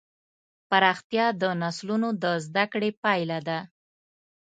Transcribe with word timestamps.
پراختیا 0.69 1.25
د 1.41 1.43
نسلونو 1.61 2.09
د 2.23 2.25
زدهکړې 2.45 2.89
پایله 3.03 3.39
ده. 3.47 3.59